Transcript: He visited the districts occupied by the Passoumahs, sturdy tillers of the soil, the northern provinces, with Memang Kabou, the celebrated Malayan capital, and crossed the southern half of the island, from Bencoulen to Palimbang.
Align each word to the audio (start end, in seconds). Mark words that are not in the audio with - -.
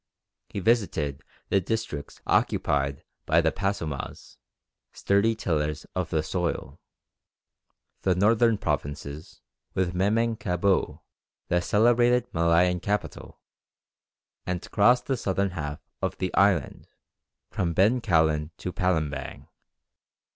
He 0.49 0.59
visited 0.59 1.21
the 1.49 1.61
districts 1.61 2.21
occupied 2.25 3.03
by 3.27 3.39
the 3.39 3.51
Passoumahs, 3.51 4.37
sturdy 4.93 5.35
tillers 5.35 5.85
of 5.93 6.09
the 6.09 6.23
soil, 6.23 6.79
the 8.01 8.15
northern 8.15 8.57
provinces, 8.57 9.41
with 9.75 9.93
Memang 9.93 10.37
Kabou, 10.37 11.01
the 11.49 11.61
celebrated 11.61 12.25
Malayan 12.33 12.79
capital, 12.79 13.41
and 14.47 14.71
crossed 14.71 15.05
the 15.05 15.15
southern 15.15 15.51
half 15.51 15.79
of 16.01 16.17
the 16.17 16.33
island, 16.33 16.87
from 17.51 17.75
Bencoulen 17.75 18.49
to 18.57 18.73
Palimbang. 18.73 19.49